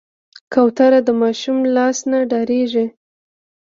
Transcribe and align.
کوتره 0.53 0.99
د 1.07 1.09
ماشوم 1.21 1.57
لاس 1.75 1.97
نه 2.11 2.19
ډارېږي. 2.29 2.85